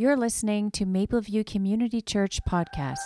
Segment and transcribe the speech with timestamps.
[0.00, 3.00] You're listening to Mapleview Community Church podcast.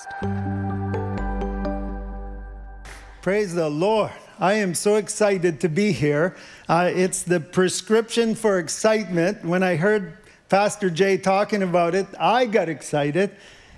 [3.23, 4.11] Praise the Lord.
[4.39, 6.37] I am so excited to be here.
[6.69, 9.43] Uh, it's the prescription for excitement.
[9.43, 10.19] When I heard
[10.51, 13.31] Pastor Jay talking about it, I got excited.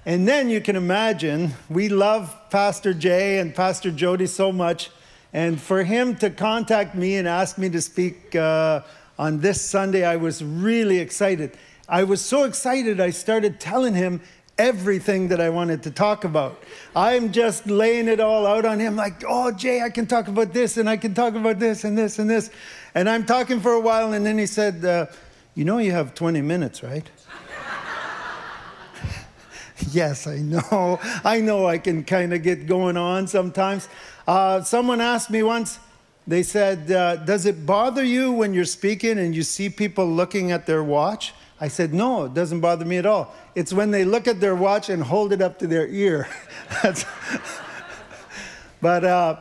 [0.04, 4.90] And then you can imagine, we love Pastor Jay and Pastor Jody so much.
[5.32, 8.80] And for him to contact me and ask me to speak uh,
[9.16, 11.56] on this Sunday, I was really excited.
[11.88, 14.22] I was so excited, I started telling him
[14.56, 16.62] everything that I wanted to talk about.
[16.94, 20.52] I'm just laying it all out on him, like, oh, Jay, I can talk about
[20.52, 22.50] this, and I can talk about this, and this, and this.
[22.94, 25.06] And I'm talking for a while, and then he said, uh,
[25.54, 27.08] You know, you have 20 minutes, right?
[29.90, 31.00] yes, I know.
[31.24, 33.88] I know I can kind of get going on sometimes.
[34.26, 35.78] Uh, someone asked me once,
[36.26, 40.50] they said, uh, Does it bother you when you're speaking and you see people looking
[40.50, 41.34] at their watch?
[41.60, 43.34] I said, No, it doesn't bother me at all.
[43.54, 46.28] It's when they look at their watch and hold it up to their ear.
[48.80, 49.36] but uh,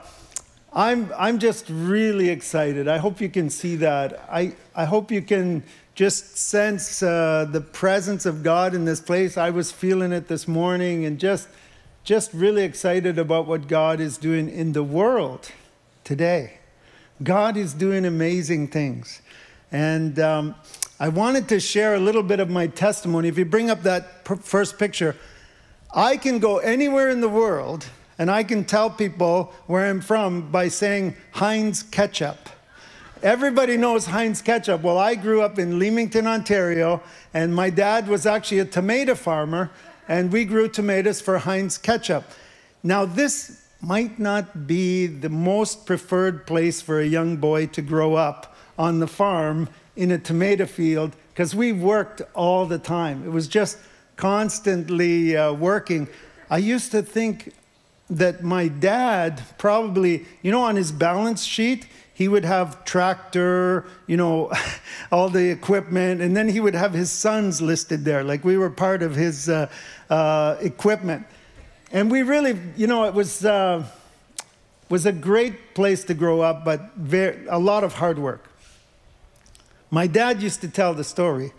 [0.71, 2.87] I'm, I'm just really excited.
[2.87, 4.27] I hope you can see that.
[4.31, 5.63] I, I hope you can
[5.95, 9.37] just sense uh, the presence of God in this place.
[9.37, 11.47] I was feeling it this morning and just,
[12.03, 15.51] just really excited about what God is doing in the world
[16.03, 16.59] today.
[17.21, 19.21] God is doing amazing things.
[19.71, 20.55] And um,
[21.03, 23.27] I wanted to share a little bit of my testimony.
[23.27, 25.17] If you bring up that first picture,
[25.93, 27.85] I can go anywhere in the world
[28.17, 32.37] and I can tell people where I'm from by saying Heinz ketchup.
[33.21, 34.81] Everybody knows Heinz ketchup.
[34.81, 39.71] Well, I grew up in Leamington, Ontario, and my dad was actually a tomato farmer,
[40.07, 42.23] and we grew tomatoes for Heinz ketchup.
[42.81, 48.15] Now, this might not be the most preferred place for a young boy to grow
[48.15, 53.25] up on the farm in a tomato field because we worked all the time.
[53.25, 53.77] It was just
[54.15, 56.07] constantly uh, working.
[56.49, 57.53] I used to think
[58.09, 64.17] that my dad probably, you know, on his balance sheet, he would have tractor, you
[64.17, 64.51] know,
[65.11, 68.69] all the equipment, and then he would have his sons listed there, like we were
[68.69, 69.67] part of his uh,
[70.09, 71.25] uh, equipment.
[71.91, 73.85] And we really, you know, it was uh,
[74.89, 78.49] was a great place to grow up, but very, a lot of hard work.
[79.93, 81.53] My dad used to tell the story.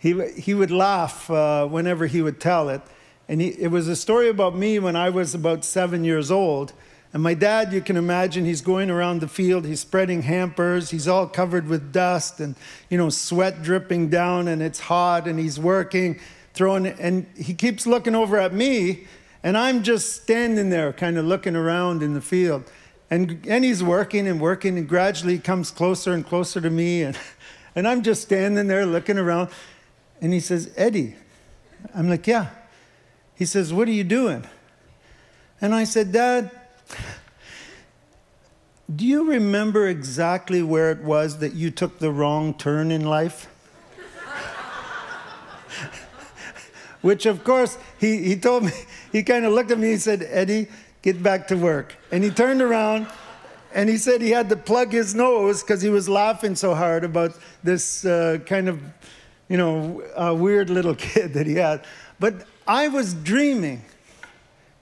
[0.00, 2.82] He, he would laugh uh, whenever he would tell it.
[3.28, 6.72] And he, it was a story about me when I was about seven years old.
[7.12, 11.06] And my dad, you can imagine, he's going around the field, he's spreading hampers, he's
[11.06, 12.56] all covered with dust and,
[12.90, 16.18] you know, sweat dripping down, and it's hot, and he's working,
[16.54, 19.06] throwing, and he keeps looking over at me,
[19.44, 22.64] and I'm just standing there, kind of looking around in the field.
[23.10, 27.02] And, and he's working and working, and gradually he comes closer and closer to me,
[27.02, 27.16] and
[27.74, 29.50] And I'm just standing there looking around.
[30.20, 31.14] And he says, Eddie.
[31.94, 32.48] I'm like, yeah.
[33.34, 34.44] He says, what are you doing?
[35.60, 36.50] And I said, Dad,
[38.94, 43.46] do you remember exactly where it was that you took the wrong turn in life?
[47.02, 48.72] Which, of course, he, he told me,
[49.12, 50.68] he kind of looked at me and said, Eddie,
[51.02, 51.94] get back to work.
[52.10, 53.06] And he turned around
[53.74, 57.04] and he said he had to plug his nose because he was laughing so hard
[57.04, 58.82] about this uh, kind of,
[59.48, 61.84] you know, uh, weird little kid that he had.
[62.18, 63.82] But I was dreaming.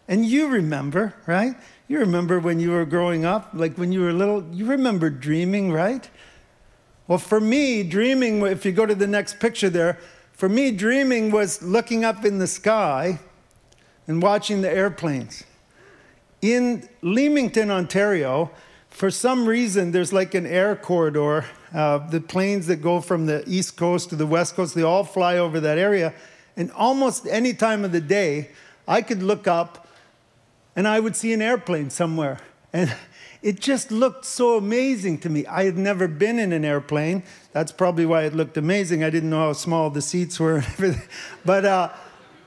[0.09, 1.57] And you remember, right?
[1.89, 5.73] You remember when you were growing up, like when you were little, you remember dreaming,
[5.73, 6.09] right?
[7.09, 9.99] Well, for me, dreaming, if you go to the next picture there,
[10.33, 13.21] for me, dreaming was looking up in the sky
[14.07, 15.45] and watching the airplanes.
[16.43, 18.51] In Leamington, Ontario,
[18.97, 21.45] for some reason, there's like an air corridor.
[21.75, 25.05] Uh, the planes that go from the East Coast to the West Coast, they all
[25.05, 26.15] fly over that area.
[26.57, 28.49] And almost any time of the day,
[28.89, 29.87] I could look up
[30.75, 32.39] and I would see an airplane somewhere.
[32.73, 32.97] And
[33.43, 35.45] it just looked so amazing to me.
[35.45, 37.23] I had never been in an airplane.
[37.53, 39.05] That's probably why it looked amazing.
[39.05, 41.07] I didn't know how small the seats were and everything.
[41.45, 41.91] But uh,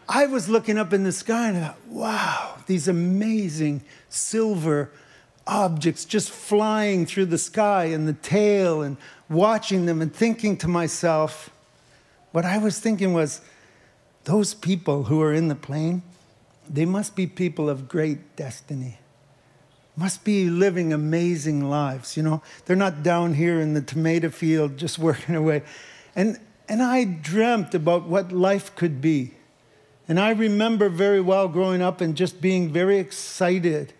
[0.08, 4.90] I was looking up in the sky and I thought, wow, these amazing silver
[5.50, 8.96] objects just flying through the sky and the tail and
[9.28, 11.50] watching them and thinking to myself,
[12.32, 13.42] what I was thinking was,
[14.26, 16.04] those people who are in the plane,
[16.70, 19.00] they must be people of great destiny.
[19.98, 22.44] Must be living amazing lives, you know?
[22.66, 25.64] They're not down here in the tomato field just working away.
[26.16, 29.34] And, and I dreamt about what life could be.
[30.08, 33.94] And I remember very well growing up and just being very excited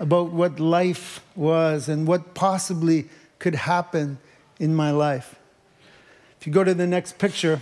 [0.00, 3.08] about what life was and what possibly
[3.38, 4.18] could happen
[4.58, 5.36] in my life.
[6.40, 7.60] If you go to the next picture,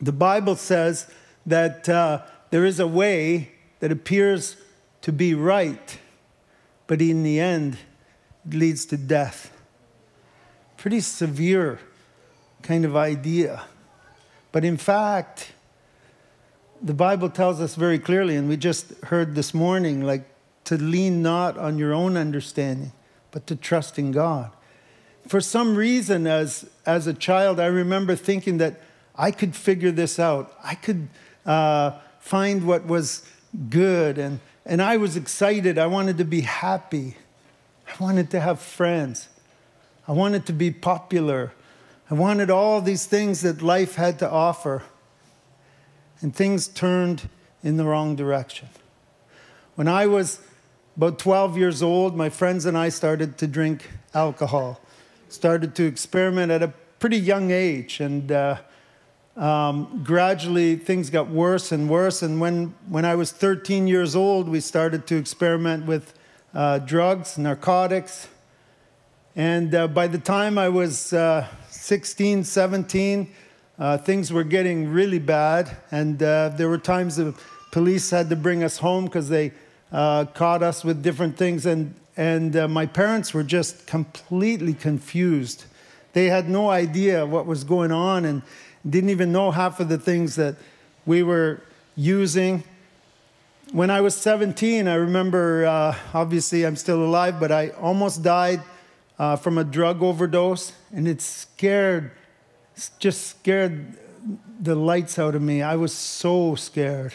[0.00, 1.10] The Bible says
[1.46, 4.56] that uh, there is a way that appears
[5.02, 5.98] to be right,
[6.86, 7.78] but in the end,
[8.46, 9.50] it leads to death.
[10.76, 11.80] Pretty severe
[12.62, 13.64] kind of idea.
[14.52, 15.52] But in fact,
[16.82, 20.28] the Bible tells us very clearly, and we just heard this morning, like
[20.64, 22.92] to lean not on your own understanding,
[23.30, 24.50] but to trust in God.
[25.26, 28.80] For some reason, as, as a child, I remember thinking that
[29.16, 30.52] I could figure this out.
[30.62, 31.08] I could
[31.46, 33.26] uh, find what was
[33.70, 35.78] good, and, and I was excited.
[35.78, 37.16] I wanted to be happy.
[37.86, 39.28] I wanted to have friends.
[40.06, 41.52] I wanted to be popular.
[42.10, 44.82] I wanted all these things that life had to offer.
[46.20, 47.28] And things turned
[47.62, 48.68] in the wrong direction.
[49.74, 50.40] When I was
[50.96, 54.80] about 12 years old, my friends and I started to drink alcohol,
[55.28, 57.98] started to experiment at a pretty young age.
[57.98, 58.58] And uh,
[59.36, 62.22] um, gradually things got worse and worse.
[62.22, 66.14] And when, when I was 13 years old, we started to experiment with
[66.54, 68.28] uh, drugs, narcotics.
[69.34, 73.32] And uh, by the time I was uh, 16, 17,
[73.80, 75.76] uh, things were getting really bad.
[75.90, 77.34] And uh, there were times the
[77.72, 79.50] police had to bring us home because they
[79.94, 81.64] uh, caught us with different things.
[81.64, 85.64] And, and my parents were just completely confused.
[86.12, 88.42] They had no idea what was going on and
[88.88, 90.56] didn't even know half of the things that
[91.06, 91.62] we were
[91.96, 92.64] using
[93.72, 98.62] when I was 17, I remember, uh, obviously, I'm still alive, but I almost died
[99.18, 102.12] uh, from a drug overdose, and it scared,
[102.98, 103.98] just scared
[104.60, 105.62] the lights out of me.
[105.62, 107.14] I was so scared.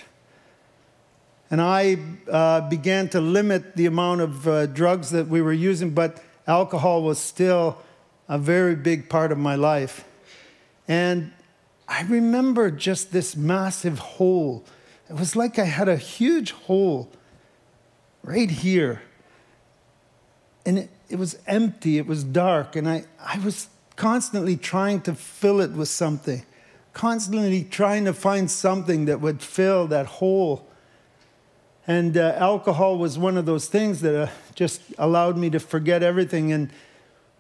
[1.52, 1.98] And I
[2.32, 7.04] uh, began to limit the amount of uh, drugs that we were using, but alcohol
[7.04, 7.78] was still
[8.28, 10.06] a very big part of my life.
[10.88, 11.32] And
[11.88, 14.66] I remember just this massive hole
[15.10, 17.10] it was like I had a huge hole
[18.24, 19.02] right here.
[20.66, 25.16] And it, it was empty, it was dark, and I, I was constantly trying to
[25.16, 26.46] fill it with something,
[26.94, 30.69] constantly trying to find something that would fill that hole.
[31.90, 36.04] And uh, alcohol was one of those things that uh, just allowed me to forget
[36.04, 36.54] everything.
[36.54, 36.70] And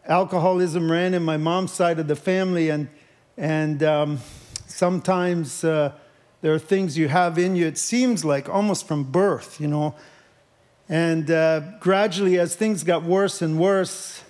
[0.07, 2.89] alcoholism ran in my mom's side of the family, and,
[3.37, 4.19] and um,
[4.65, 5.63] sometimes.
[5.63, 5.93] Uh,
[6.41, 9.93] there are things you have in you, it seems like almost from birth, you know.
[10.87, 14.23] And uh, gradually, as things got worse and worse,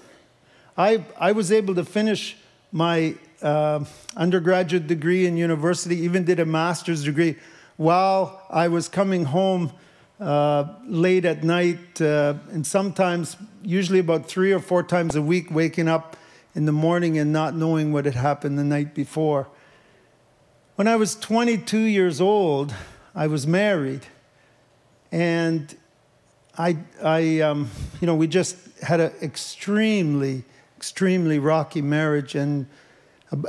[0.76, 2.36] I, I was able to finish
[2.72, 3.86] my uh,
[4.18, 7.36] undergraduate degree in university, even did a master's degree
[7.78, 9.72] while I was coming home
[10.20, 15.50] uh, late at night, uh, and sometimes, usually about three or four times a week,
[15.50, 16.18] waking up
[16.56, 19.48] in the morning and not knowing what had happened the night before.
[20.76, 22.74] When I was 22 years old,
[23.16, 24.08] I was married,
[25.12, 25.76] and
[26.58, 27.70] I, I um,
[28.02, 30.44] you know, we just had an extremely,
[30.78, 32.36] extremely rocky marriage.
[32.36, 32.68] And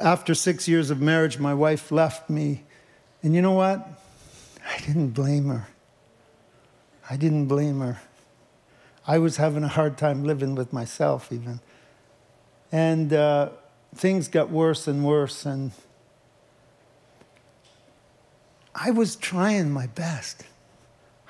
[0.00, 2.64] after six years of marriage, my wife left me.
[3.22, 3.88] And you know what?
[4.64, 5.66] I didn't blame her.
[7.10, 8.00] I didn't blame her.
[9.04, 11.58] I was having a hard time living with myself, even.
[12.70, 13.50] And uh,
[13.92, 15.44] things got worse and worse.
[15.44, 15.72] And
[18.76, 20.44] I was trying my best.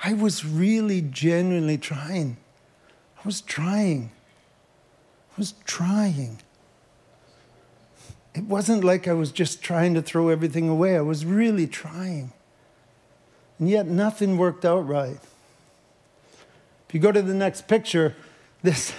[0.05, 2.37] I was really genuinely trying.
[3.19, 4.13] I was trying.
[5.33, 6.41] I was trying.
[8.35, 10.95] It wasn't like I was just trying to throw everything away.
[10.95, 12.33] I was really trying.
[13.59, 15.21] And yet nothing worked out right.
[16.91, 18.17] If you go to the next picture,
[18.65, 18.93] this,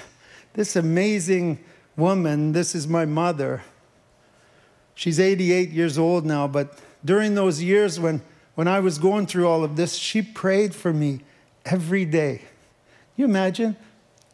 [0.54, 1.60] this amazing
[1.98, 3.64] woman, this is my mother.
[4.96, 8.22] She's 88 years old now, but during those years when
[8.56, 11.20] when I was going through all of this, she prayed for me
[11.66, 12.44] every day.
[13.18, 13.76] You imagine?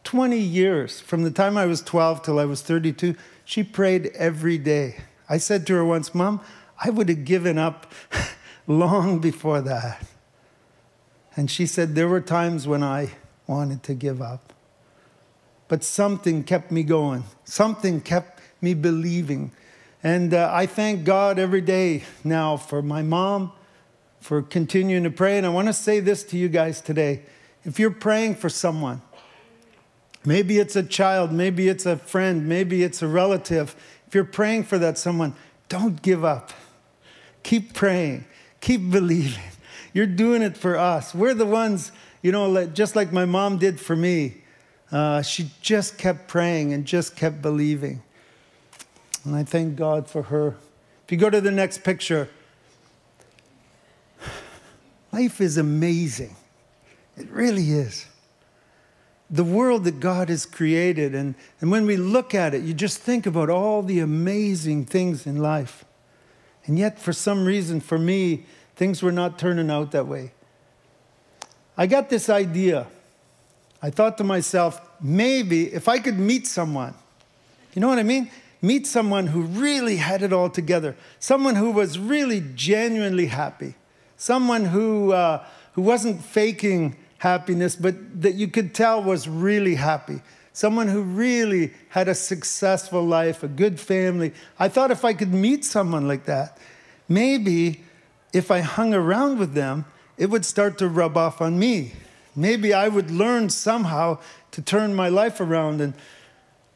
[0.03, 4.59] 20 years from the time I was 12 till I was 32, she prayed every
[4.59, 4.97] day.
[5.27, 6.41] I said to her once, Mom,
[6.79, 7.91] I would have given up
[8.67, 10.05] long before that.
[11.35, 13.13] And she said, There were times when I
[13.48, 14.54] wanted to give up.
[15.68, 19.51] But something kept me going, something kept me believing.
[20.04, 23.51] And uh, I thank God every day now for my mom
[24.20, 25.38] for continuing to pray.
[25.38, 27.24] And I want to say this to you guys today.
[27.63, 29.01] If you're praying for someone,
[30.25, 33.75] maybe it's a child, maybe it's a friend, maybe it's a relative,
[34.08, 35.36] if you're praying for that someone,
[35.68, 36.51] don't give up.
[37.44, 38.25] Keep praying,
[38.62, 39.44] keep believing.
[39.94, 41.13] You're doing it for us.
[41.13, 44.41] We're the ones, you know, just like my mom did for me.
[44.91, 48.01] Uh, she just kept praying and just kept believing.
[49.24, 50.55] And I thank God for her.
[51.05, 52.29] If you go to the next picture,
[55.17, 56.36] Life is amazing.
[57.17, 58.05] It really is.
[59.31, 63.00] The world that God has created, and, and when we look at it, you just
[63.00, 65.83] think about all the amazing things in life.
[66.65, 68.45] And yet, for some reason, for me,
[68.75, 70.33] things were not turning out that way.
[71.77, 72.88] I got this idea.
[73.81, 76.96] I thought to myself, maybe if I could meet someone,
[77.74, 78.31] you know what I mean?
[78.62, 83.75] Meet someone who really had it all together, someone who was really genuinely happy,
[84.17, 90.22] someone who, uh, who wasn't faking happiness, but that you could tell was really happy.
[90.53, 94.34] Someone who really had a successful life, a good family.
[94.57, 96.57] I thought if I could meet someone like that,
[97.07, 97.84] maybe
[98.34, 99.86] if I hung around with them,
[100.17, 101.93] it would start to rub off on me.
[102.36, 104.19] Maybe I would learn somehow
[104.51, 105.81] to turn my life around.
[105.81, 105.93] And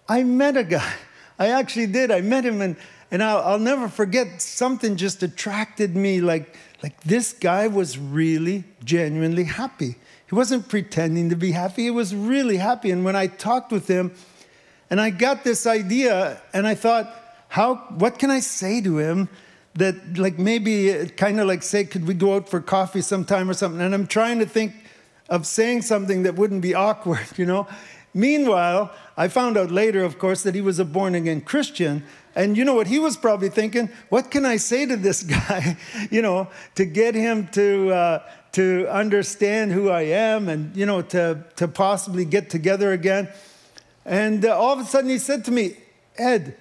[0.08, 0.94] I met a guy.
[1.40, 2.12] I actually did.
[2.12, 2.76] I met him, and,
[3.10, 8.64] and I'll, I'll never forget something just attracted me like, like this guy was really
[8.84, 9.96] genuinely happy.
[10.28, 12.92] He wasn't pretending to be happy, he was really happy.
[12.92, 14.14] And when I talked with him,
[14.90, 17.12] and I got this idea, and I thought,
[17.48, 19.30] how, what can I say to him
[19.76, 23.54] that, like, maybe kind of like say, could we go out for coffee sometime or
[23.54, 23.82] something?
[23.82, 24.74] And I'm trying to think
[25.30, 27.68] of saying something that wouldn't be awkward, you know?
[28.14, 32.04] Meanwhile, I found out later, of course, that he was a born again Christian.
[32.36, 33.90] And you know what he was probably thinking?
[34.10, 35.78] What can I say to this guy,
[36.10, 38.24] you know, to get him to, uh,
[38.54, 43.30] to understand who I am and, you know, to, to possibly get together again.
[44.06, 45.78] And uh, all of a sudden he said to me,
[46.18, 46.58] Ed,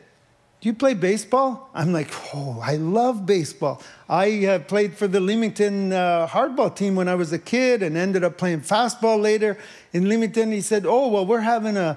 [0.60, 1.70] do you play baseball?
[1.72, 3.80] I'm like, oh, I love baseball.
[4.10, 7.96] I uh, played for the Leamington uh, hardball team when I was a kid and
[7.96, 9.56] ended up playing fastball later
[9.94, 10.52] in Leamington.
[10.52, 11.96] He said, oh, well, we're having a,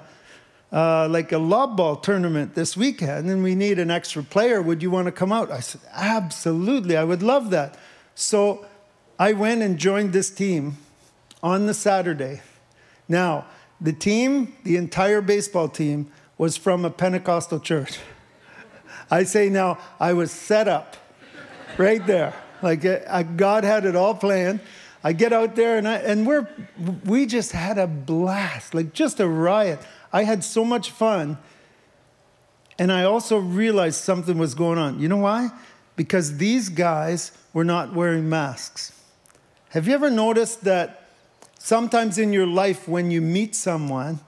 [0.72, 4.62] uh, like a lob ball tournament this weekend and we need an extra player.
[4.62, 5.50] Would you want to come out?
[5.50, 7.76] I said, absolutely, I would love that.
[8.14, 8.64] So
[9.18, 10.78] I went and joined this team
[11.42, 12.40] on the Saturday.
[13.08, 13.44] Now,
[13.78, 17.98] the team, the entire baseball team, was from a Pentecostal church.
[19.10, 20.96] I say now, I was set up
[21.78, 22.34] right there.
[22.62, 24.60] Like uh, God had it all planned.
[25.02, 26.48] I get out there and, I, and we're,
[27.04, 29.78] we just had a blast, like just a riot.
[30.12, 31.36] I had so much fun.
[32.78, 35.00] And I also realized something was going on.
[35.00, 35.50] You know why?
[35.94, 38.92] Because these guys were not wearing masks.
[39.70, 41.08] Have you ever noticed that
[41.58, 44.20] sometimes in your life when you meet someone,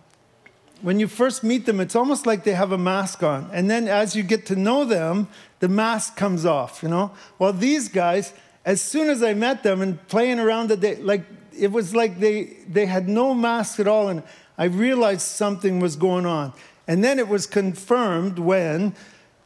[0.82, 3.50] when you first meet them, it's almost like they have a mask on.
[3.52, 5.28] And then as you get to know them,
[5.60, 7.12] the mask comes off, you know?
[7.38, 11.24] Well, these guys, as soon as I met them and playing around, the day, like
[11.58, 14.08] it was like they, they had no mask at all.
[14.08, 14.22] And
[14.58, 16.52] I realized something was going on.
[16.86, 18.94] And then it was confirmed when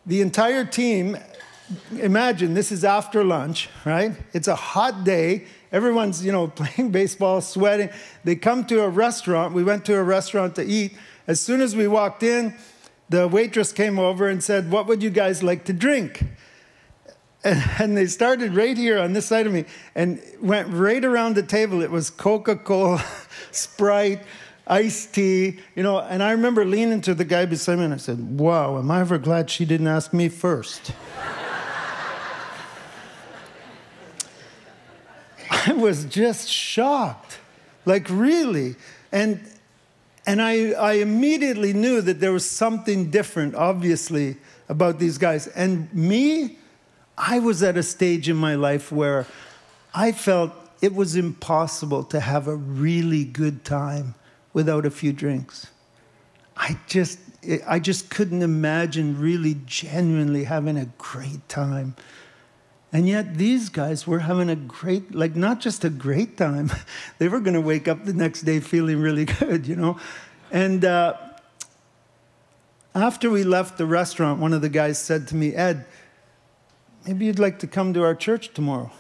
[0.05, 1.17] the entire team,
[1.93, 4.13] imagine this is after lunch, right?
[4.33, 7.91] It's a hot day Everyone's, you know, playing baseball, sweating.
[8.25, 9.55] They come to a restaurant.
[9.55, 10.97] We went to a restaurant to eat.
[11.31, 12.57] As soon as we walked in,
[13.09, 16.25] the waitress came over and said, What would you guys like to drink?
[17.45, 21.45] And, they started right here on this side of me and went right around the
[21.45, 21.83] table.
[21.83, 23.05] It was Coca Cola,
[23.53, 24.25] Sprite,
[24.67, 26.01] iced tea, you know.
[26.01, 29.01] And I remember leaning to the guy beside me and I said, Wow, am I
[29.01, 30.91] ever glad she didn't ask me first?
[35.49, 37.39] I was just shocked.
[37.87, 38.75] Like, really?
[39.13, 39.41] And,
[40.27, 44.37] and I, I immediately knew that there was something different, obviously,
[44.69, 45.47] about these guys.
[45.49, 46.59] And me,
[47.17, 49.27] I was at a stage in my life where
[49.95, 54.15] I felt it was impossible to have a really good time
[54.53, 55.69] without a few drinks.
[56.57, 57.19] I just,
[57.67, 61.97] I just couldn't imagine really genuinely having a great time
[62.93, 66.71] and yet these guys were having a great, like not just a great time,
[67.19, 69.99] they were going to wake up the next day feeling really good, you know?
[70.51, 71.17] And uh,
[72.95, 75.87] after we left the restaurant, one of the guys said to me, Ed,
[77.07, 78.91] maybe you'd like to come to our church tomorrow.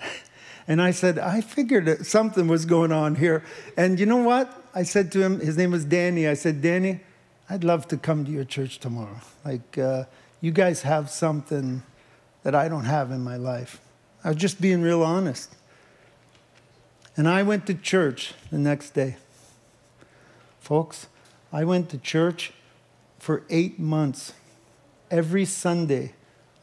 [0.68, 3.44] And I said, I figured something was going on here.
[3.76, 4.64] And you know what?
[4.74, 6.26] I said to him, his name was Danny.
[6.26, 6.98] I said, Danny,
[7.48, 9.20] I'd love to come to your church tomorrow.
[9.44, 10.06] Like, uh,
[10.40, 11.84] you guys have something
[12.46, 13.80] that I don't have in my life.
[14.22, 15.56] I was just being real honest.
[17.16, 19.16] And I went to church the next day.
[20.60, 21.08] Folks,
[21.52, 22.52] I went to church
[23.18, 24.32] for eight months.
[25.10, 26.14] Every Sunday,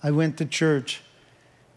[0.01, 1.01] I went to church.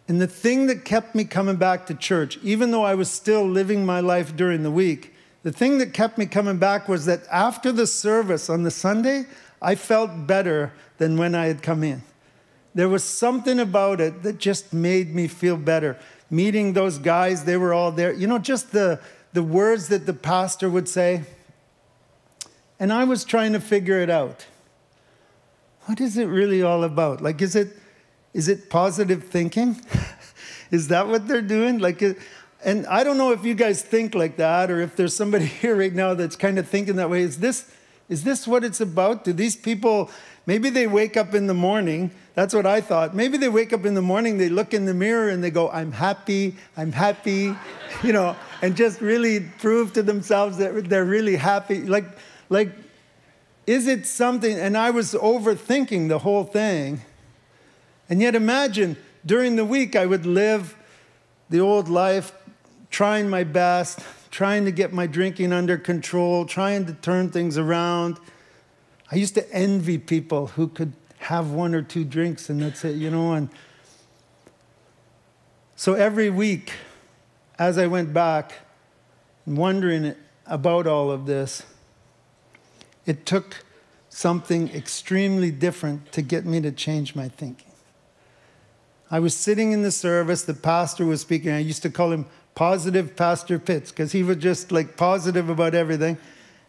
[0.07, 3.45] And the thing that kept me coming back to church, even though I was still
[3.45, 7.23] living my life during the week, the thing that kept me coming back was that
[7.29, 9.25] after the service on the Sunday,
[9.61, 12.05] I felt better than when I had come in
[12.77, 15.99] there was something about it that just made me feel better.
[16.29, 18.13] Meeting those guys, they were all there.
[18.13, 19.01] You know, just the,
[19.33, 21.23] the words that the pastor would say.
[22.79, 24.45] And I was trying to figure it out.
[25.87, 27.23] What is it really all about?
[27.23, 27.69] Like, is it,
[28.35, 29.81] is it positive thinking?
[30.71, 31.79] is that what they're doing?
[31.79, 32.03] Like,
[32.63, 35.77] and I don't know if you guys think like that or if there's somebody here
[35.77, 37.23] right now that's kind of thinking that way.
[37.23, 37.73] Is this,
[38.11, 39.25] is this what it's about?
[39.25, 40.11] Do these people,
[40.45, 43.15] maybe they wake up in the morning, that's what I thought.
[43.15, 45.71] Maybe they wake up in the morning, they look in the mirror and they go,
[45.71, 47.57] I'm happy, I'm happy,
[48.03, 51.81] you know, and just really prove to themselves that they're really happy.
[51.81, 52.05] Like,
[52.51, 52.73] like,
[53.67, 54.55] is it something?
[54.55, 57.01] And I was overthinking the whole thing.
[58.11, 60.77] And yet imagine during the week I would live
[61.49, 62.33] the old life,
[62.91, 64.01] trying my best,
[64.31, 68.19] trying to get my drinking under control, trying to turn things around.
[69.11, 70.93] I used to envy people who could
[71.27, 73.33] have one or two drinks and that's it, you know.
[73.33, 73.49] And
[75.75, 76.73] so every week,
[77.59, 78.53] as I went back,
[79.45, 80.15] wondering
[80.47, 81.65] about all of this,
[83.07, 83.65] it took
[84.09, 87.73] something extremely different to get me to change my thinking.
[89.11, 91.51] I was sitting in the service, the pastor was speaking.
[91.51, 95.75] I used to call him Positive Pastor Pitts because he was just like positive about
[95.75, 96.19] everything.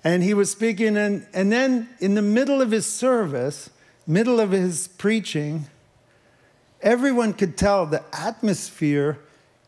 [0.03, 3.69] And he was speaking, and, and then in the middle of his service,
[4.07, 5.67] middle of his preaching,
[6.81, 9.19] everyone could tell the atmosphere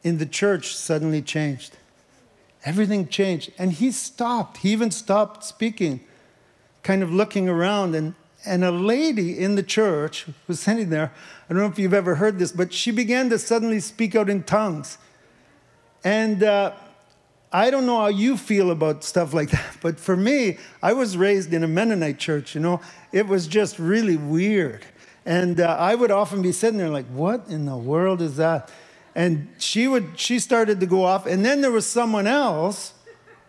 [0.01, 1.75] in the church suddenly changed.
[2.65, 3.51] Everything changed.
[3.57, 4.57] And he stopped.
[4.57, 5.99] He even stopped speaking,
[6.83, 7.95] kind of looking around.
[7.95, 8.15] And,
[8.45, 11.11] and a lady in the church was sitting there.
[11.49, 14.29] I don't know if you've ever heard this, but she began to suddenly speak out
[14.29, 14.97] in tongues.
[16.03, 16.71] And uh,
[17.51, 21.17] I don't know how you feel about stuff like that, but for me, I was
[21.17, 22.79] raised in a Mennonite church, you know,
[23.11, 24.85] it was just really weird.
[25.25, 28.69] And uh, I would often be sitting there like, what in the world is that?
[29.15, 32.93] And she would, she started to go off, and then there was someone else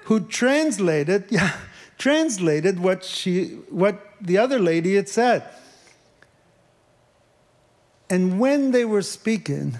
[0.04, 1.52] who translated, yeah,
[1.98, 5.44] translated what she, what the other lady had said.
[8.08, 9.78] And when they were speaking,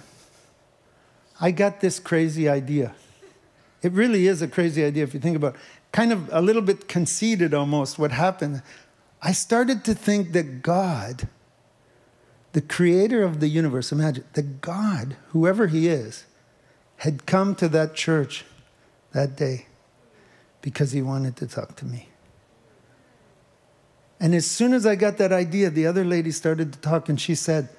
[1.40, 2.94] I got this crazy idea.
[3.82, 5.60] It really is a crazy idea if you think about it.
[5.92, 8.62] Kind of a little bit conceited almost what happened.
[9.22, 11.28] I started to think that God,
[12.52, 16.24] the creator of the universe, imagine, that God, whoever he is,
[16.98, 18.44] had come to that church
[19.12, 19.66] that day
[20.62, 22.08] because he wanted to talk to me.
[24.20, 27.18] And as soon as I got that idea, the other lady started to talk and
[27.18, 27.70] she said,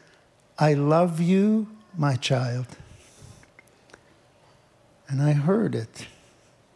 [0.58, 2.66] I love you, my child.
[5.12, 6.08] And I heard it.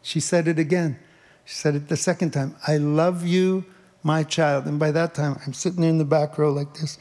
[0.01, 0.99] She said it again.
[1.45, 3.63] She said it the second time I love you,
[4.03, 4.65] my child.
[4.65, 6.99] And by that time, I'm sitting in the back row like this.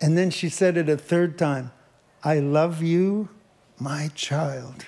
[0.00, 1.72] And then she said it a third time
[2.22, 3.28] I love you,
[3.78, 4.86] my child.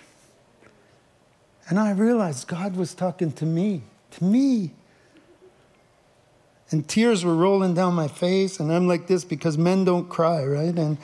[1.68, 4.74] And I realized God was talking to me, to me.
[6.70, 10.44] And tears were rolling down my face, and I'm like this because men don't cry,
[10.44, 10.74] right?
[10.78, 10.98] And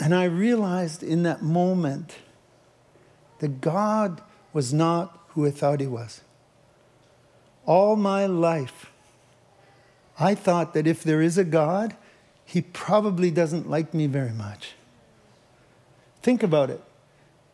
[0.00, 2.16] And I realized in that moment
[3.38, 4.20] that God
[4.52, 6.20] was not who I thought he was.
[7.66, 8.90] All my life,
[10.18, 11.96] I thought that if there is a God,
[12.44, 14.74] he probably doesn't like me very much.
[16.22, 16.80] Think about it.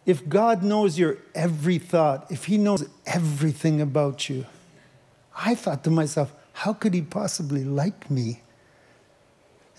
[0.06, 4.46] If God knows your every thought, if he knows everything about you,
[5.36, 8.42] I thought to myself, how could he possibly like me?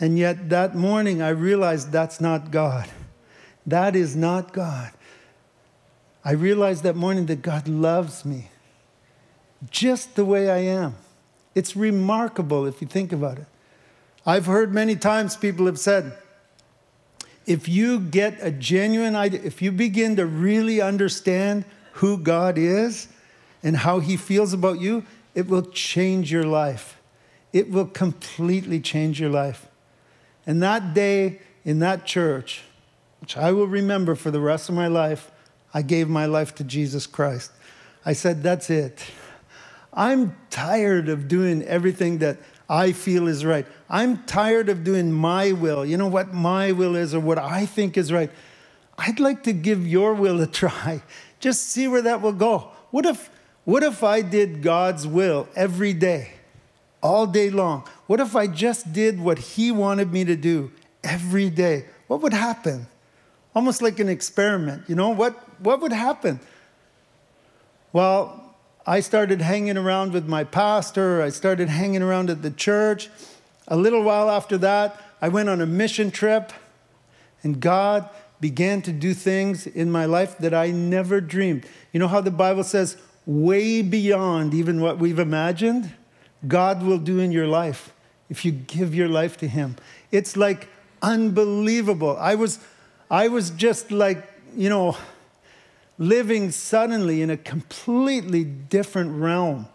[0.01, 2.89] And yet that morning I realized that's not God.
[3.65, 4.91] That is not God.
[6.25, 8.49] I realized that morning that God loves me
[9.69, 10.95] just the way I am.
[11.53, 13.45] It's remarkable if you think about it.
[14.25, 16.13] I've heard many times people have said,
[17.45, 23.07] if you get a genuine idea, if you begin to really understand who God is
[23.61, 26.97] and how he feels about you, it will change your life.
[27.53, 29.67] It will completely change your life.
[30.45, 32.61] And that day in that church,
[33.19, 35.31] which I will remember for the rest of my life,
[35.73, 37.51] I gave my life to Jesus Christ.
[38.05, 39.05] I said, That's it.
[39.93, 42.37] I'm tired of doing everything that
[42.69, 43.67] I feel is right.
[43.89, 45.85] I'm tired of doing my will.
[45.85, 48.31] You know what my will is or what I think is right.
[48.97, 51.03] I'd like to give your will a try.
[51.39, 52.71] Just see where that will go.
[52.91, 53.29] What if,
[53.65, 56.33] what if I did God's will every day?
[57.01, 57.83] All day long.
[58.07, 60.71] What if I just did what He wanted me to do
[61.03, 61.85] every day?
[62.07, 62.87] What would happen?
[63.55, 65.09] Almost like an experiment, you know?
[65.09, 66.39] What, what would happen?
[67.93, 73.09] Well, I started hanging around with my pastor, I started hanging around at the church,
[73.67, 76.51] a little while after that, I went on a mission trip,
[77.43, 78.09] and God
[78.39, 81.65] began to do things in my life that I never dreamed.
[81.93, 85.93] You know how the Bible says, way beyond even what we've imagined?
[86.47, 87.93] God will do in your life
[88.29, 89.75] if you give your life to Him.
[90.11, 90.69] It's like
[91.01, 92.17] unbelievable.
[92.17, 92.59] I was,
[93.09, 94.97] I was just like, you know,
[95.97, 99.67] living suddenly in a completely different realm.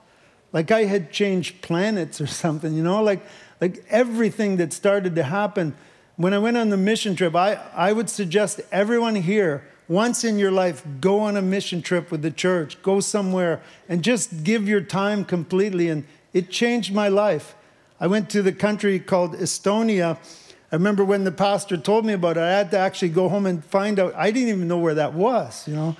[0.52, 3.20] Like I had changed planets or something, you know, like,
[3.60, 5.74] like everything that started to happen.
[6.16, 10.38] When I went on the mission trip, I, I would suggest everyone here, once in
[10.38, 14.66] your life, go on a mission trip with the church, go somewhere and just give
[14.66, 15.88] your time completely.
[15.88, 16.04] And
[16.36, 17.54] it changed my life.
[17.98, 20.18] I went to the country called Estonia.
[20.70, 23.46] I remember when the pastor told me about it, I had to actually go home
[23.46, 24.14] and find out.
[24.14, 25.96] I didn't even know where that was, you know.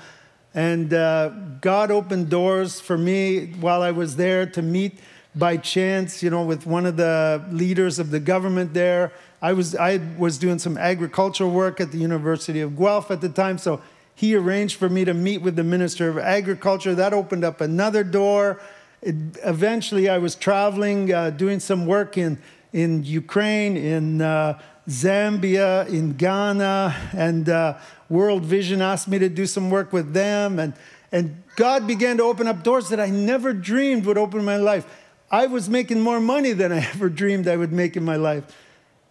[0.52, 1.30] And uh,
[1.62, 4.98] God opened doors for me while I was there to meet
[5.34, 9.12] by chance, you know, with one of the leaders of the government there.
[9.40, 13.30] I was, I was doing some agricultural work at the University of Guelph at the
[13.30, 13.80] time, so
[14.14, 16.94] he arranged for me to meet with the Minister of Agriculture.
[16.94, 18.60] That opened up another door.
[19.02, 22.38] Eventually, I was traveling, uh, doing some work in,
[22.72, 27.78] in Ukraine, in uh, Zambia, in Ghana, and uh,
[28.08, 30.58] World Vision asked me to do some work with them.
[30.58, 30.74] And,
[31.12, 34.56] and God began to open up doors that I never dreamed would open in my
[34.56, 34.86] life.
[35.30, 38.44] I was making more money than I ever dreamed I would make in my life.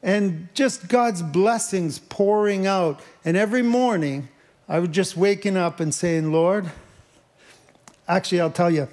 [0.01, 3.01] And just God's blessings pouring out.
[3.25, 4.29] And every morning,
[4.69, 6.71] I was just waking up and saying, Lord,
[8.07, 8.87] actually, I'll tell you,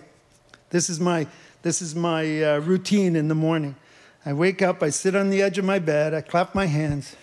[0.72, 1.26] this is my,
[1.60, 3.76] this is my uh, routine in the morning.
[4.24, 7.14] I wake up, I sit on the edge of my bed, I clap my hands,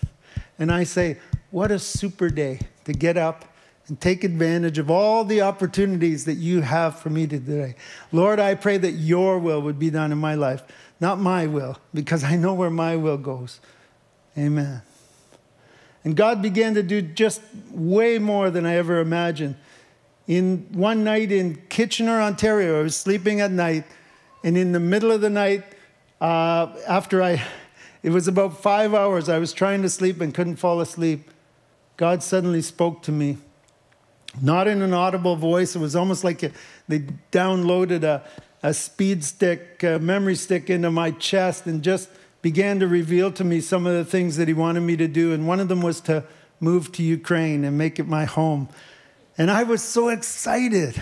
[0.60, 1.18] and I say,
[1.50, 3.46] What a super day to get up
[3.88, 7.74] and take advantage of all the opportunities that you have for me today.
[8.12, 10.62] Lord, I pray that your will would be done in my life,
[11.02, 13.60] not my will, because I know where my will goes.
[14.38, 14.84] Amen.
[16.04, 19.56] And God began to do just way more than I ever imagined.
[20.30, 23.84] In one night in Kitchener, Ontario, I was sleeping at night,
[24.44, 25.64] and in the middle of the night,
[26.22, 27.42] uh, after I,
[28.04, 31.32] it was about five hours, I was trying to sleep and couldn't fall asleep.
[31.98, 33.40] God suddenly spoke to me,
[34.40, 35.76] not in an audible voice.
[35.76, 36.42] It was almost like
[36.88, 37.00] they
[37.32, 38.24] downloaded a,
[38.62, 42.08] a speed stick, a memory stick into my chest and just
[42.44, 45.34] began to reveal to me some of the things that he wanted me to do.
[45.34, 46.24] And one of them was to
[46.60, 48.70] move to Ukraine and make it my home.
[49.40, 51.02] And I was so excited.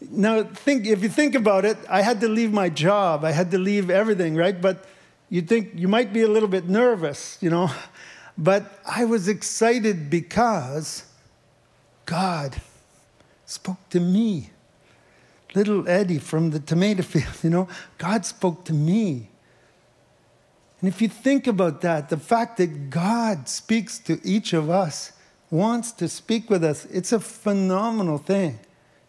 [0.00, 3.50] Now, think, if you think about it, I had to leave my job, I had
[3.50, 4.58] to leave everything, right?
[4.58, 4.86] But
[5.28, 7.70] you think you might be a little bit nervous, you know?
[8.38, 11.04] But I was excited because
[12.06, 12.56] God
[13.44, 14.50] spoke to me.
[15.54, 17.68] Little Eddie from the tomato field, you know,
[17.98, 19.28] God spoke to me.
[20.80, 25.12] And if you think about that, the fact that God speaks to each of us,
[25.50, 28.58] wants to speak with us, it's a phenomenal thing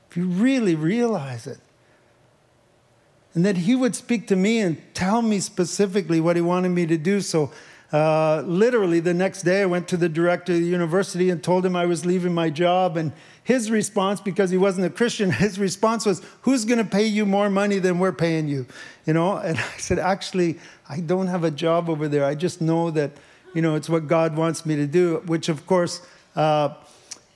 [0.10, 1.60] if you really realize it.
[3.34, 6.86] And that he would speak to me and tell me specifically what he wanted me
[6.88, 7.22] to do.
[7.22, 7.50] So,
[7.94, 11.66] uh, literally, the next day, I went to the director of the university and told
[11.66, 12.98] him I was leaving my job.
[12.98, 17.06] And his response, because he wasn't a Christian, his response was, Who's going to pay
[17.06, 18.66] you more money than we're paying you?
[19.06, 19.38] You know?
[19.38, 22.26] And I said, Actually, I don't have a job over there.
[22.26, 23.12] I just know that,
[23.54, 26.02] you know, it's what God wants me to do, which, of course,
[26.36, 26.74] uh,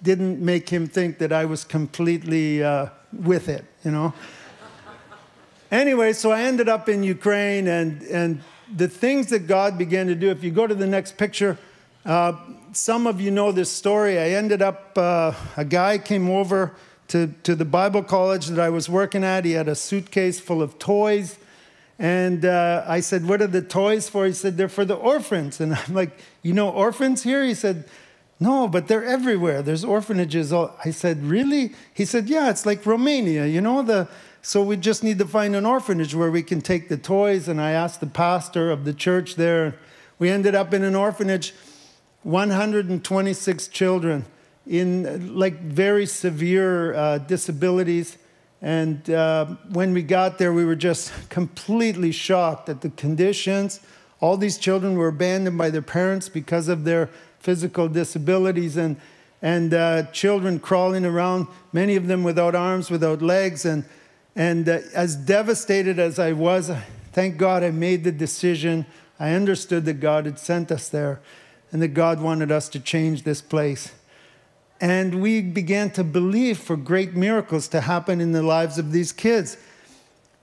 [0.02, 4.14] didn't make him think that I was completely uh, with it, you know.
[5.72, 8.42] anyway, so I ended up in Ukraine, and, and
[8.74, 11.58] the things that God began to do, if you go to the next picture,
[12.06, 12.34] uh,
[12.72, 14.20] some of you know this story.
[14.20, 16.76] I ended up, uh, a guy came over
[17.08, 19.46] to, to the Bible college that I was working at.
[19.46, 21.38] He had a suitcase full of toys.
[21.98, 24.26] And uh, I said, What are the toys for?
[24.26, 25.62] He said, They're for the orphans.
[25.62, 27.44] And I'm like, You know orphans here?
[27.44, 27.86] He said,
[28.40, 29.62] no, but they're everywhere.
[29.62, 30.52] There's orphanages.
[30.52, 31.74] I said, Really?
[31.94, 34.08] He said, Yeah, it's like Romania, you know, the
[34.46, 37.48] so we just need to find an orphanage where we can take the toys.
[37.48, 39.80] And I asked the pastor of the church there.
[40.20, 41.56] We ended up in an orphanage,
[42.22, 44.24] 126 children
[44.68, 48.20] in like very severe uh, disabilities.
[48.62, 53.80] And uh, when we got there, we were just completely shocked at the conditions.
[54.20, 57.10] All these children were abandoned by their parents because of their
[57.46, 58.98] physical disabilities and,
[59.40, 63.66] and uh, children crawling around, many of them without arms, without legs.
[63.66, 63.86] And,
[64.36, 66.72] and uh, as devastated as I was,
[67.14, 68.88] thank God I made the decision.
[69.20, 71.22] I understood that God had sent us there
[71.72, 73.94] and that God wanted us to change this place.
[74.82, 79.12] And we began to believe for great miracles to happen in the lives of these
[79.12, 79.56] kids.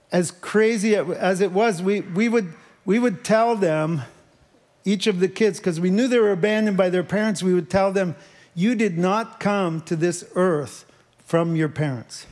[0.09, 2.53] As crazy as it was, we, we would
[2.85, 4.01] we would tell them,
[4.85, 7.69] each of the kids, because we knew they were abandoned by their parents, we would
[7.69, 8.15] tell them,
[8.53, 10.85] You did not come to this earth
[11.19, 12.27] from your parents.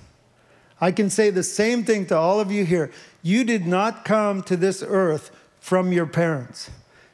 [0.80, 2.92] I can say the same thing to all of you here.
[3.22, 6.72] You did not come to this earth from your parents.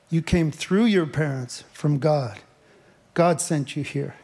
[0.10, 2.39] You came through your parents from God.
[3.13, 4.15] God sent you here.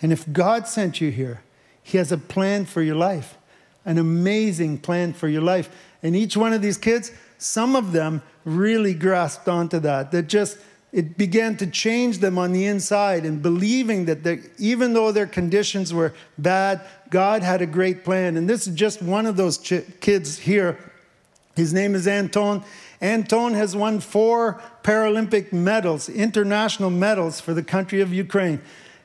[0.00, 1.42] And if God sent you here,
[1.82, 3.36] He has a plan for your life,
[3.84, 5.68] an amazing plan for your life.
[6.02, 10.58] And each one of these kids, some of them really grasped onto that, that just
[10.92, 15.92] it began to change them on the inside and believing that even though their conditions
[15.92, 18.36] were bad, God had a great plan.
[18.36, 20.78] And this is just one of those ch- kids here.
[21.56, 22.64] His name is Anton.
[23.00, 28.60] Anton has won four Paralympic medals, international medals for the country of Ukraine.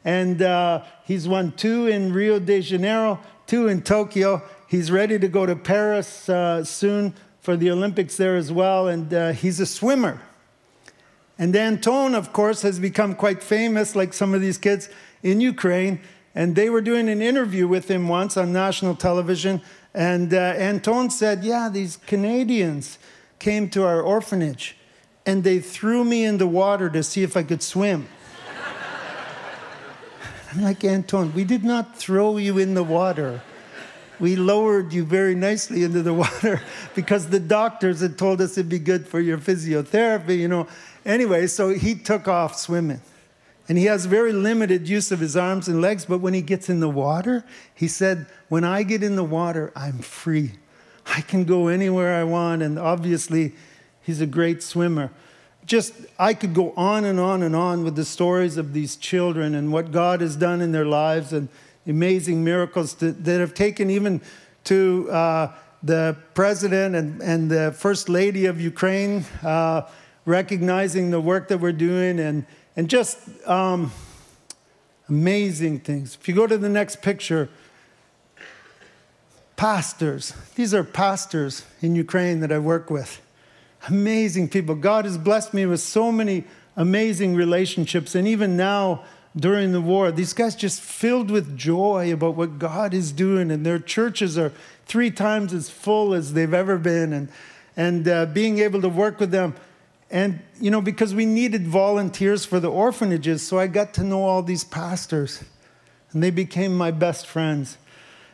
[0.06, 4.42] And uh, he's won two in Rio de Janeiro, two in Tokyo.
[4.68, 8.88] He's ready to go to Paris uh, soon for the Olympics there as well.
[8.88, 10.22] And uh, he's a swimmer.
[11.38, 14.88] And Anton, of course, has become quite famous, like some of these kids
[15.22, 16.00] in Ukraine.
[16.34, 19.62] And they were doing an interview with him once on national television.
[19.94, 22.98] And uh, Anton said, Yeah, these Canadians
[23.40, 24.78] came to our orphanage
[25.26, 28.08] and they threw me in the water to see if I could swim.
[30.54, 33.42] I'm like, Anton, we did not throw you in the water.
[34.20, 36.62] We lowered you very nicely into the water
[36.96, 40.68] because the doctors had told us it'd be good for your physiotherapy, you know.
[41.06, 43.02] Anyway, so he took off swimming.
[43.70, 46.70] And he has very limited use of his arms and legs, but when he gets
[46.70, 50.54] in the water, he said, When I get in the water, I'm free.
[51.06, 52.62] I can go anywhere I want.
[52.62, 53.54] And obviously,
[54.02, 55.12] he's a great swimmer.
[55.66, 59.56] Just, I could go on and on and on with the stories of these children
[59.56, 61.48] and what God has done in their lives and
[61.88, 64.22] amazing miracles that, that have taken even
[64.66, 69.82] to uh, the president and, and the first lady of Ukraine uh,
[70.26, 72.46] recognizing the work that we're doing and,
[72.78, 73.92] and just um,
[75.10, 76.18] amazing things.
[76.20, 77.50] If you go to the next picture,
[79.58, 83.22] pastors, these are pastors in Ukraine that I work with.
[83.90, 84.76] Amazing people.
[84.76, 86.46] God has blessed me with so many
[86.78, 88.16] amazing relationships.
[88.16, 89.04] And even now,
[89.36, 93.66] during the war, these guys just filled with joy about what God is doing, and
[93.66, 94.52] their churches are
[94.86, 97.14] three times as full as they've ever been.
[97.14, 97.30] And,
[97.76, 99.56] and uh, being able to work with them
[100.14, 104.24] and, you know, because we needed volunteers for the orphanages, so I got to know
[104.26, 105.44] all these pastors,
[106.12, 107.80] and they became my best friends.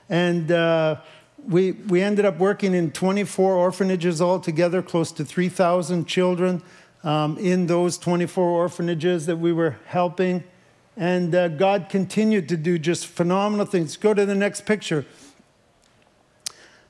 [0.10, 0.98] And uh,
[1.48, 6.62] we, we ended up working in 24 orphanages altogether, close to 3,000 children
[7.06, 10.44] um, in those 24 orphanages that we were helping.
[11.00, 13.96] And uh, God continued to do just phenomenal things.
[13.96, 15.06] Go to the next picture.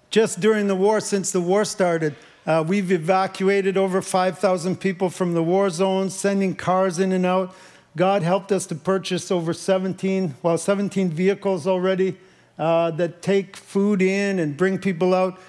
[0.10, 2.16] Just during the war, since the war started,
[2.48, 7.54] uh, we've evacuated over 5,000 people from the war zones, sending cars in and out.
[7.96, 12.18] God helped us to purchase over 17, well, 17 vehicles already
[12.58, 15.40] uh, that take food in and bring people out.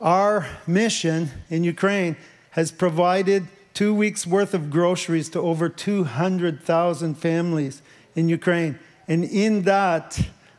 [0.00, 2.16] Our mission in Ukraine
[2.50, 7.82] has provided two weeks' worth of groceries to over 200,000 families
[8.14, 8.78] in Ukraine.
[9.08, 10.18] And in that,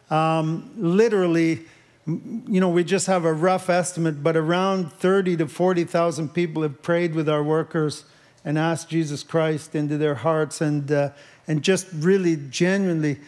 [0.10, 1.62] um, literally,
[2.06, 6.82] you know, we just have a rough estimate, but around 30 to 40,000 people have
[6.84, 8.06] prayed with our workers
[8.43, 11.10] and asked Jesus Christ into their hearts, and, uh,
[11.47, 13.19] and just really genuinely,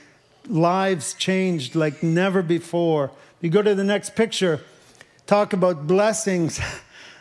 [0.48, 3.12] lives changed like never before.
[3.42, 4.62] You go to the next picture,
[5.26, 6.60] talk about blessings.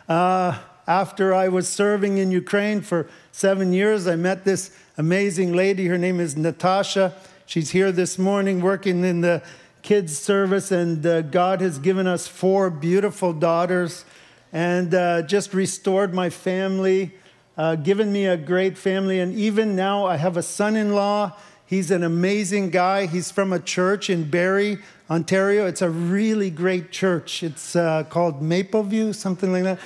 [0.09, 5.87] Uh, after I was serving in Ukraine for seven years, I met this amazing lady.
[5.87, 7.15] Her name is Natasha.
[7.45, 9.43] She's here this morning working in the
[9.83, 14.05] kids service, and uh, God has given us four beautiful daughters
[14.53, 17.13] and uh, just restored my family,
[17.57, 19.21] uh, given me a great family.
[19.21, 21.33] And even now, I have a son in law.
[21.67, 23.07] He's an amazing guy.
[23.07, 24.79] He's from a church in Barrie,
[25.11, 25.67] Ontario.
[25.67, 27.43] It's a really great church.
[27.43, 29.81] It's uh, called Mapleview, something like that.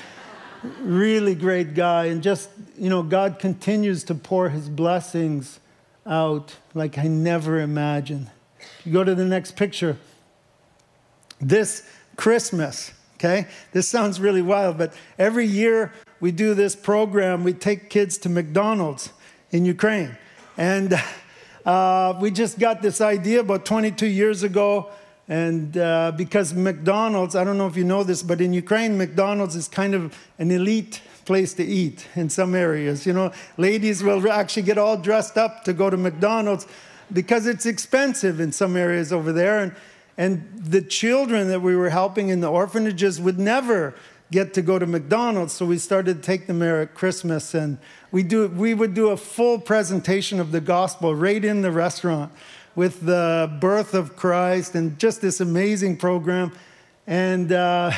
[0.80, 2.06] Really great guy.
[2.06, 5.60] And just, you know, God continues to pour his blessings
[6.06, 8.30] out like I never imagined.
[8.84, 9.96] You go to the next picture.
[11.40, 13.46] This Christmas, okay?
[13.72, 17.44] This sounds really wild, but every year we do this program.
[17.44, 19.10] We take kids to McDonald's
[19.50, 20.16] in Ukraine.
[20.56, 20.94] And
[21.64, 24.90] uh, we just got this idea about 22 years ago.
[25.30, 29.54] And uh, because McDonald's, I don't know if you know this, but in Ukraine, McDonald's
[29.54, 33.06] is kind of an elite place to eat in some areas.
[33.06, 36.66] You know, ladies will actually get all dressed up to go to McDonald's
[37.12, 39.60] because it's expensive in some areas over there.
[39.60, 39.76] And,
[40.18, 43.94] and the children that we were helping in the orphanages would never
[44.32, 47.78] get to go to McDonald's, so we started to take them there at Christmas, and
[48.12, 52.32] we do we would do a full presentation of the gospel right in the restaurant
[52.74, 56.52] with the birth of Christ and just this amazing program.
[57.06, 57.92] And uh,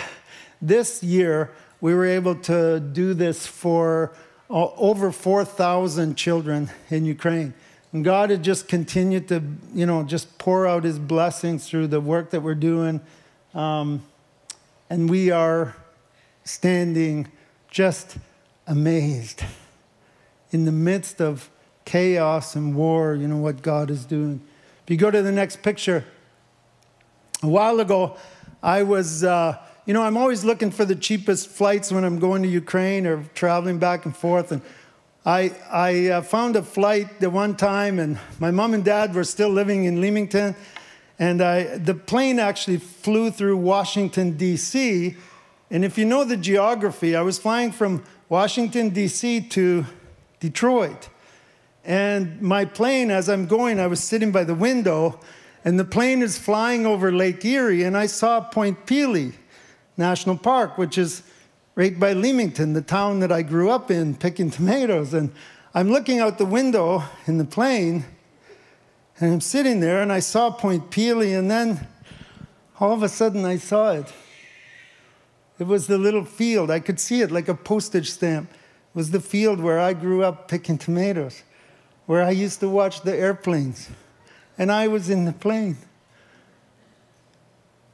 [0.60, 4.12] this year we were able to do this for
[4.48, 7.54] uh, over 4,000 children in Ukraine.
[7.92, 9.42] And God had just continued to,
[9.74, 13.00] you know, just pour out His blessings through the work that we're doing.
[13.54, 14.02] Um,
[14.88, 15.76] and we are
[16.44, 17.28] standing
[17.70, 18.16] just
[18.66, 19.44] amazed
[20.50, 21.50] in the midst of
[21.84, 24.40] chaos and war, you know, what God is doing.
[24.84, 26.04] If you go to the next picture,
[27.40, 28.16] a while ago,
[28.62, 32.42] I was, uh, you know, I'm always looking for the cheapest flights when I'm going
[32.42, 34.50] to Ukraine or traveling back and forth.
[34.50, 34.60] And
[35.24, 39.22] I, I uh, found a flight the one time, and my mom and dad were
[39.22, 40.56] still living in Leamington.
[41.16, 45.16] And I, the plane actually flew through Washington, D.C.
[45.70, 49.42] And if you know the geography, I was flying from Washington, D.C.
[49.42, 49.86] to
[50.40, 51.08] Detroit.
[51.84, 55.18] And my plane, as I'm going, I was sitting by the window,
[55.64, 59.32] and the plane is flying over Lake Erie, and I saw Point Pelee
[59.96, 61.22] National Park, which is
[61.74, 65.14] right by Leamington, the town that I grew up in, picking tomatoes.
[65.14, 65.32] And
[65.74, 68.04] I'm looking out the window in the plane,
[69.18, 71.86] and I'm sitting there, and I saw Point Pelee, and then
[72.80, 74.12] all of a sudden I saw it.
[75.58, 76.70] It was the little field.
[76.70, 78.50] I could see it like a postage stamp.
[78.50, 78.58] It
[78.94, 81.42] was the field where I grew up picking tomatoes,
[82.06, 83.90] where I used to watch the airplanes.
[84.58, 85.76] And I was in the plane.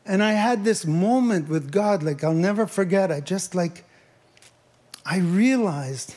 [0.05, 3.12] And I had this moment with God, like I'll never forget.
[3.12, 3.85] I just like,
[5.05, 6.14] I realized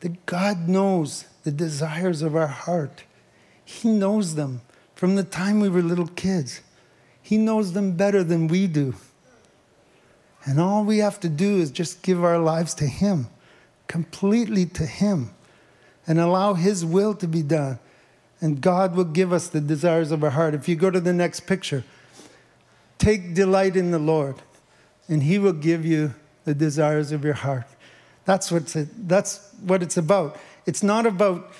[0.00, 3.04] that God knows the desires of our heart.
[3.64, 4.62] He knows them
[4.94, 6.60] from the time we were little kids.
[7.22, 8.94] He knows them better than we do.
[10.44, 13.28] And all we have to do is just give our lives to Him,
[13.86, 15.30] completely to Him,
[16.06, 17.78] and allow His will to be done.
[18.40, 20.54] And God will give us the desires of our heart.
[20.54, 21.84] If you go to the next picture,
[22.98, 24.36] take delight in the Lord,
[25.08, 27.66] and He will give you the desires of your heart.
[28.24, 30.38] That's, what's it, that's what it's about.
[30.66, 31.50] It's not about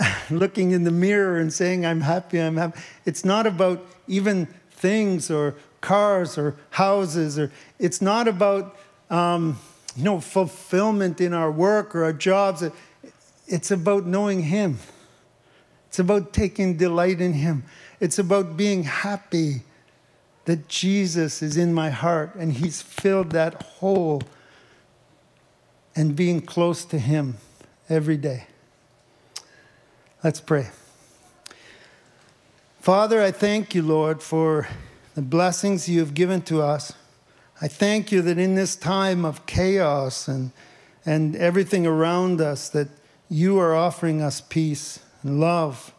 [0.30, 2.80] looking in the mirror and saying, I'm happy, I'm happy.
[3.04, 8.76] It's not about even things or cars or houses or it's not about
[9.10, 9.58] um,
[9.96, 12.62] you know fulfillment in our work or our jobs
[13.46, 14.78] it's about knowing him.
[15.88, 17.64] It's about taking delight in him.
[18.00, 19.62] It's about being happy
[20.44, 24.22] that jesus is in my heart and he's filled that hole
[25.96, 27.36] and being close to him
[27.88, 28.46] every day.
[30.22, 30.70] Let's pray.
[32.80, 34.68] Father i thank you lord for
[35.14, 36.92] the blessings you have given to us.
[37.62, 40.50] I thank you that in this time of chaos and,
[41.06, 42.88] and everything around us, that
[43.28, 45.92] you are offering us peace and love.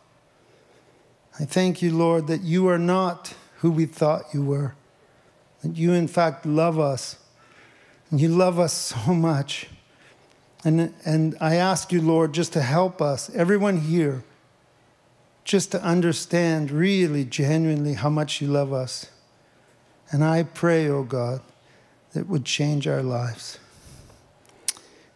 [1.40, 4.76] I thank you, Lord, that you are not who we thought you were,
[5.62, 7.18] that you, in fact, love us.
[8.12, 9.68] And you love us so much.
[10.64, 14.24] And, and I ask you, Lord, just to help us, everyone here
[15.46, 19.10] just to understand really, genuinely how much you love us.
[20.12, 21.40] And I pray, oh God,
[22.14, 23.60] that would change our lives.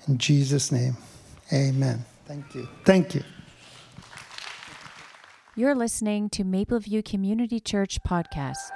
[0.08, 0.98] In Jesus' name,
[1.54, 2.06] amen.
[2.26, 2.68] Thank you.
[2.86, 3.24] Thank you.
[5.56, 8.70] You're listening to Mapleview Community Church Podcast.